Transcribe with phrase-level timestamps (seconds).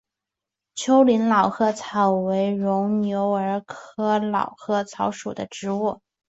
[0.73, 6.01] 丘陵老鹳草为牻牛儿苗科老鹳草属的植物。